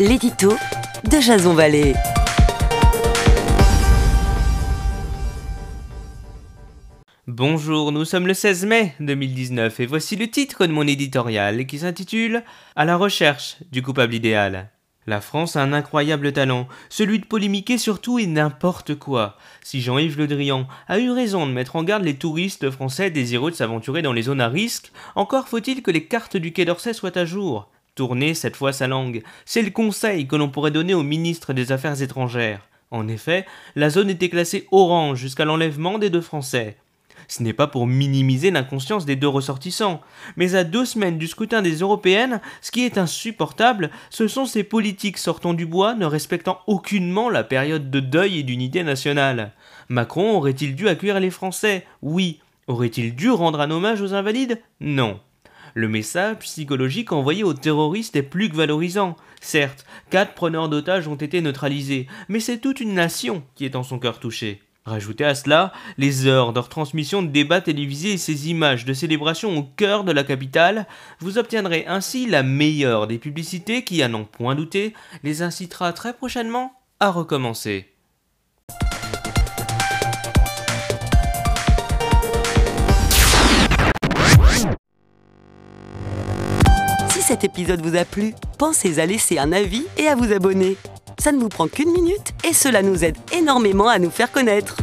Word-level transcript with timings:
l'édito 0.00 0.54
de 1.10 1.20
Jason 1.20 1.52
Vallée. 1.52 1.92
Bonjour, 7.26 7.92
nous 7.92 8.06
sommes 8.06 8.26
le 8.26 8.32
16 8.32 8.64
mai 8.64 8.94
2019 9.00 9.78
et 9.78 9.84
voici 9.84 10.16
le 10.16 10.28
titre 10.28 10.66
de 10.66 10.72
mon 10.72 10.86
éditorial 10.86 11.66
qui 11.66 11.80
s'intitule 11.80 12.42
À 12.76 12.86
la 12.86 12.96
recherche 12.96 13.58
du 13.72 13.82
coupable 13.82 14.14
idéal. 14.14 14.70
La 15.06 15.20
France 15.20 15.56
a 15.56 15.62
un 15.62 15.74
incroyable 15.74 16.32
talent, 16.32 16.66
celui 16.88 17.18
de 17.18 17.26
polémiquer 17.26 17.76
sur 17.76 18.00
tout 18.00 18.18
et 18.18 18.26
n'importe 18.26 18.94
quoi. 18.94 19.36
Si 19.62 19.82
Jean-Yves 19.82 20.16
Le 20.16 20.26
Drian 20.26 20.66
a 20.88 20.98
eu 20.98 21.10
raison 21.10 21.46
de 21.46 21.52
mettre 21.52 21.76
en 21.76 21.82
garde 21.82 22.04
les 22.04 22.16
touristes 22.16 22.70
français 22.70 23.10
désireux 23.10 23.50
de 23.50 23.56
s'aventurer 23.56 24.00
dans 24.00 24.14
les 24.14 24.22
zones 24.22 24.40
à 24.40 24.48
risque, 24.48 24.92
encore 25.14 25.48
faut-il 25.48 25.82
que 25.82 25.90
les 25.90 26.04
cartes 26.04 26.38
du 26.38 26.52
Quai 26.52 26.64
d'Orsay 26.64 26.94
soient 26.94 27.18
à 27.18 27.26
jour 27.26 27.68
tourner 28.00 28.32
cette 28.32 28.56
fois 28.56 28.72
sa 28.72 28.88
langue. 28.88 29.22
C'est 29.44 29.60
le 29.60 29.70
conseil 29.70 30.26
que 30.26 30.34
l'on 30.34 30.48
pourrait 30.48 30.70
donner 30.70 30.94
au 30.94 31.02
ministre 31.02 31.52
des 31.52 31.70
Affaires 31.70 32.00
étrangères. 32.00 32.66
En 32.90 33.08
effet, 33.08 33.44
la 33.76 33.90
zone 33.90 34.08
était 34.08 34.30
classée 34.30 34.66
orange 34.70 35.18
jusqu'à 35.18 35.44
l'enlèvement 35.44 35.98
des 35.98 36.08
deux 36.08 36.22
Français. 36.22 36.78
Ce 37.28 37.42
n'est 37.42 37.52
pas 37.52 37.66
pour 37.66 37.86
minimiser 37.86 38.50
l'inconscience 38.50 39.04
des 39.04 39.16
deux 39.16 39.28
ressortissants, 39.28 40.00
mais 40.38 40.54
à 40.54 40.64
deux 40.64 40.86
semaines 40.86 41.18
du 41.18 41.26
scrutin 41.26 41.60
des 41.60 41.74
européennes, 41.80 42.40
ce 42.62 42.70
qui 42.70 42.86
est 42.86 42.96
insupportable, 42.96 43.90
ce 44.08 44.28
sont 44.28 44.46
ces 44.46 44.64
politiques 44.64 45.18
sortant 45.18 45.52
du 45.52 45.66
bois 45.66 45.94
ne 45.94 46.06
respectant 46.06 46.60
aucunement 46.66 47.28
la 47.28 47.44
période 47.44 47.90
de 47.90 48.00
deuil 48.00 48.38
et 48.38 48.42
d'unité 48.44 48.82
nationale. 48.82 49.52
Macron 49.90 50.38
aurait-il 50.38 50.74
dû 50.74 50.88
accueillir 50.88 51.20
les 51.20 51.28
Français? 51.28 51.84
Oui. 52.00 52.40
Aurait-il 52.66 53.14
dû 53.14 53.30
rendre 53.30 53.60
un 53.60 53.70
hommage 53.70 54.00
aux 54.00 54.14
invalides? 54.14 54.58
Non. 54.80 55.20
Le 55.74 55.88
message 55.88 56.38
psychologique 56.40 57.12
envoyé 57.12 57.44
aux 57.44 57.54
terroristes 57.54 58.16
est 58.16 58.22
plus 58.22 58.48
que 58.48 58.56
valorisant. 58.56 59.16
Certes, 59.40 59.84
quatre 60.10 60.34
preneurs 60.34 60.68
d'otages 60.68 61.08
ont 61.08 61.16
été 61.16 61.40
neutralisés, 61.40 62.06
mais 62.28 62.40
c'est 62.40 62.58
toute 62.58 62.80
une 62.80 62.94
nation 62.94 63.42
qui 63.54 63.64
est 63.64 63.76
en 63.76 63.82
son 63.82 63.98
cœur 63.98 64.18
touchée. 64.18 64.62
Rajoutez 64.86 65.24
à 65.24 65.34
cela 65.34 65.72
les 65.98 66.26
heures 66.26 66.52
de 66.52 66.58
retransmission 66.58 67.22
de 67.22 67.28
débats 67.28 67.60
télévisés 67.60 68.12
et 68.12 68.18
ces 68.18 68.48
images 68.48 68.84
de 68.84 68.94
célébration 68.94 69.56
au 69.56 69.62
cœur 69.62 70.04
de 70.04 70.12
la 70.12 70.24
capitale, 70.24 70.86
vous 71.20 71.38
obtiendrez 71.38 71.84
ainsi 71.86 72.26
la 72.26 72.42
meilleure 72.42 73.06
des 73.06 73.18
publicités 73.18 73.84
qui, 73.84 74.02
à 74.02 74.08
n'en 74.08 74.24
point 74.24 74.54
douter, 74.54 74.94
les 75.22 75.42
incitera 75.42 75.92
très 75.92 76.14
prochainement 76.14 76.72
à 76.98 77.10
recommencer. 77.10 77.90
Cet 87.30 87.44
épisode 87.44 87.80
vous 87.80 87.94
a 87.94 88.04
plu, 88.04 88.34
pensez 88.58 88.98
à 88.98 89.06
laisser 89.06 89.38
un 89.38 89.52
avis 89.52 89.84
et 89.96 90.08
à 90.08 90.16
vous 90.16 90.32
abonner. 90.32 90.76
Ça 91.16 91.30
ne 91.30 91.38
vous 91.38 91.48
prend 91.48 91.68
qu'une 91.68 91.92
minute 91.92 92.34
et 92.42 92.52
cela 92.52 92.82
nous 92.82 93.04
aide 93.04 93.16
énormément 93.32 93.86
à 93.86 94.00
nous 94.00 94.10
faire 94.10 94.32
connaître. 94.32 94.76